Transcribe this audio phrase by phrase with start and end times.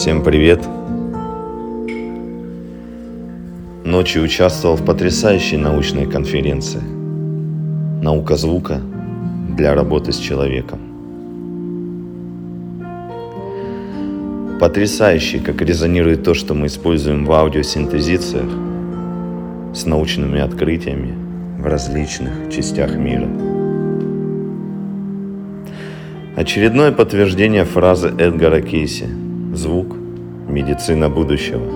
[0.00, 0.66] Всем привет!
[3.84, 6.80] Ночью участвовал в потрясающей научной конференции
[8.02, 8.80] «Наука звука
[9.58, 10.78] для работы с человеком».
[14.58, 18.50] Потрясающе, как резонирует то, что мы используем в аудиосинтезициях
[19.74, 21.14] с научными открытиями
[21.60, 23.28] в различных частях мира.
[26.36, 29.29] Очередное подтверждение фразы Эдгара Кейси
[29.62, 29.94] «Звук–
[30.48, 31.66] медицина будущего».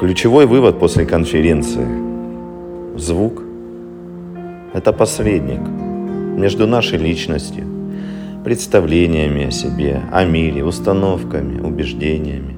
[0.00, 1.86] Ключевой вывод после конференции–
[2.96, 3.44] звук–
[4.74, 5.60] это посредник
[6.36, 7.64] между нашей личностью,
[8.44, 12.56] представлениями о себе, о мире, установками, убеждениями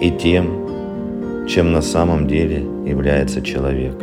[0.00, 3.96] и тем, чем на самом деле является человек.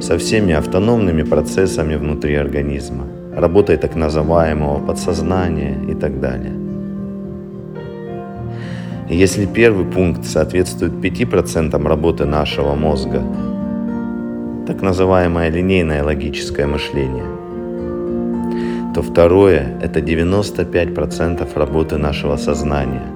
[0.00, 3.04] Со всеми автономными процессами внутри организма,
[3.40, 6.52] работой так называемого подсознания и так далее.
[9.08, 13.22] Если первый пункт соответствует 5% работы нашего мозга,
[14.66, 17.24] так называемое линейное логическое мышление–
[18.98, 23.06] то второе– это 95% работы нашего сознания,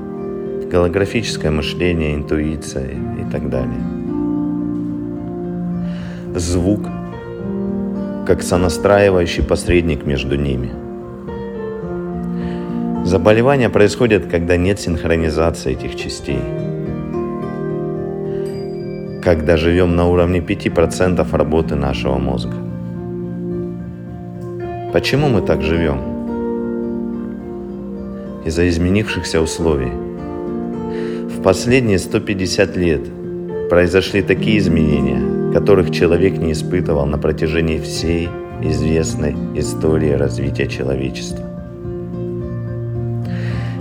[0.70, 3.81] голографическое мышление, интуиция и так далее.
[6.36, 6.86] Звук
[8.27, 10.70] как сонастраивающий посредник между ними.
[13.05, 16.39] Заболевания происходят, когда нет синхронизации этих частей.
[19.23, 22.55] Когда живем на уровне 5% работы нашего мозга.
[24.92, 25.98] Почему мы так живем?
[28.45, 29.92] Из-за изменившихся условий.
[31.29, 33.01] В последние 150 лет
[33.69, 35.20] произошли такие изменения,
[35.53, 38.28] которых человек не испытывал на протяжении всей
[38.62, 41.45] известной истории развития человечества.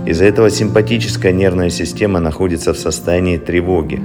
[0.06, 4.00] Из-за этого симпатическая нервная система находится в состоянии тревоги,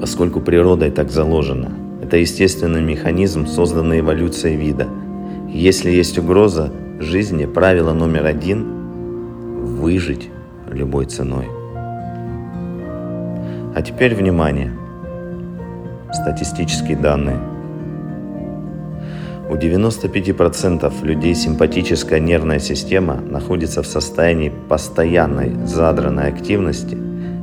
[0.00, 1.72] поскольку природой так заложено.
[2.02, 4.86] Это естественный механизм, созданный эволюцией вида–
[5.48, 6.70] если есть угроза
[7.00, 8.66] жизни, правило номер один–
[9.64, 10.28] выжить
[10.70, 11.46] любой ценой.
[13.74, 14.70] А теперь внимание.
[16.12, 17.38] Статистические данные.
[19.50, 26.98] У 95% людей симпатическая нервная система находится в состоянии постоянной задранной активности.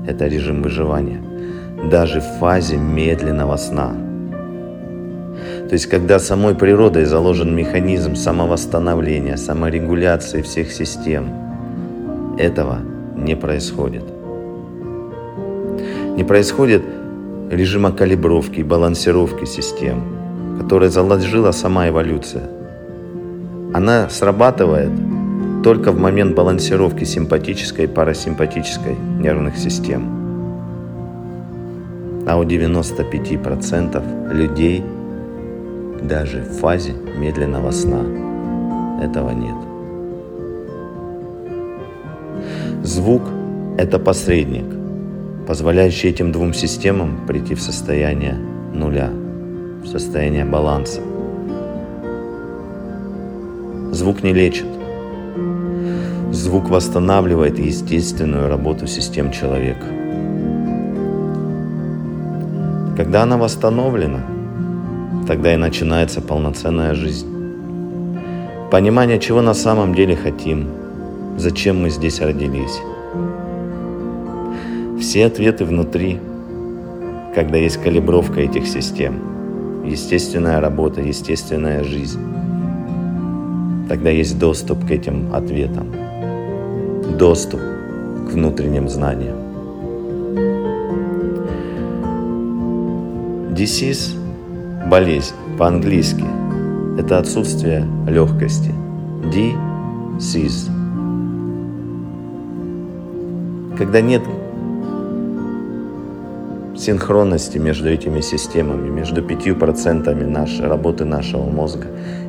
[0.08, 1.22] Это режим выживания.
[1.90, 3.94] Даже в фазе медленного сна–
[5.68, 12.80] то есть, когда самой природой заложен механизм самовосстановления, саморегуляции всех систем, этого
[13.16, 14.04] не происходит.
[16.16, 16.84] Не происходит
[17.56, 20.04] режима калибровки и балансировки систем,
[20.60, 22.44] который заложила сама эволюция.
[23.74, 24.92] Она срабатывает
[25.64, 30.04] только в момент балансировки симпатической и парасимпатической нервных систем.
[32.28, 34.84] А у 95% людей–
[36.08, 38.02] даже в фазе медленного сна
[39.02, 39.56] этого нет.
[42.84, 43.24] Звук–
[43.78, 44.66] это посредник,
[45.48, 48.34] позволяющий этим двум системам прийти в состояние
[48.74, 49.10] нуля,
[49.84, 51.02] в состояние баланса.
[53.92, 54.68] Звук не лечит.
[56.32, 59.86] Звук восстанавливает естественную работу систем человека.
[62.98, 64.26] Когда она восстановлена–
[65.28, 67.28] Тогда и начинается полноценная жизнь.
[68.70, 70.68] Понимание, чего на самом деле хотим,
[71.38, 72.80] зачем мы здесь родились.
[75.06, 76.20] Все ответы внутри,
[77.36, 82.20] когда есть калибровка этих систем, естественная работа, естественная жизнь.
[83.88, 85.92] Тогда есть доступ к этим ответам,
[87.20, 89.36] доступ к внутренним знаниям.
[93.54, 94.18] Disease
[94.90, 96.26] Болезнь по-английски–
[96.98, 98.72] это отсутствие легкости.
[99.32, 100.68] Disease.
[103.78, 104.24] Когда нет
[106.78, 111.88] синхронности между этими системами, между 5% нашей работы нашего мозга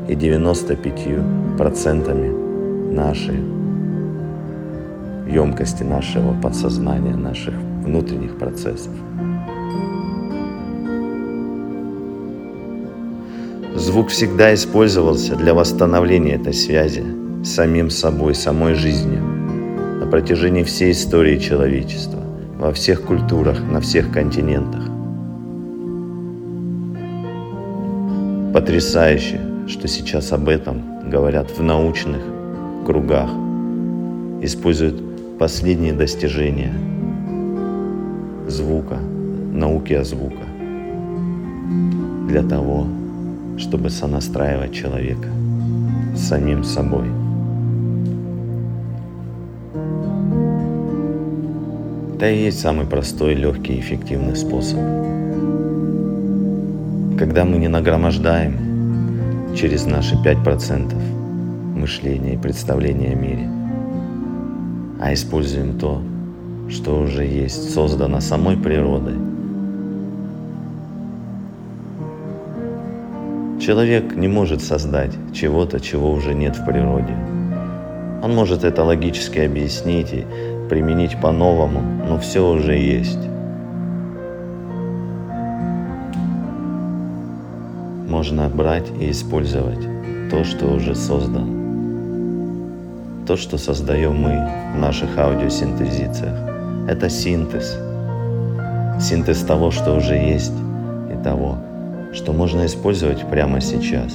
[0.08, 3.40] и 95% нашей
[5.32, 7.54] емкости нашего подсознания, наших
[7.84, 8.92] внутренних процессов.
[13.74, 17.04] Звук всегда использовался для восстановления этой связи
[17.44, 19.22] с самим собой, самой жизнью
[20.00, 22.15] на протяжении всей истории человечества,
[22.58, 24.82] во всех культурах, на всех континентах.
[28.54, 32.22] Потрясающе, что сейчас об этом говорят в научных
[32.86, 33.30] кругах.
[34.42, 36.72] используют последние достижения
[38.48, 38.98] звука,
[39.52, 40.44] науки о звука
[42.28, 42.86] для того,
[43.58, 45.28] чтобы сонастраивать человека
[46.14, 47.25] самим собой.
[52.16, 54.78] Это и есть самый простой, легкий и эффективный способ.
[57.18, 60.94] Когда мы не нагромождаем через наши 5%
[61.78, 63.50] мышления и представления о мире,
[64.98, 66.00] а используем то,
[66.70, 69.16] что уже есть, создано самой природой.
[73.60, 77.14] Человек не может создать чего-то, чего уже нет в природе.
[78.22, 80.24] Он может это логически объяснить и
[80.68, 83.18] применить по-новому, но все уже есть.
[88.08, 89.86] Можно брать и использовать
[90.30, 91.54] то, что уже создано.
[93.26, 96.38] То, что создаем мы в наших аудиосинтезициях,
[96.88, 97.76] это синтез.
[99.00, 100.54] Синтез того, что уже есть,
[101.12, 101.56] и того,
[102.12, 104.12] что можно использовать прямо сейчас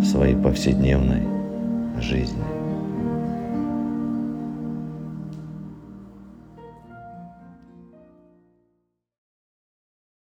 [0.00, 1.22] в своей повседневной
[2.00, 2.51] жизни.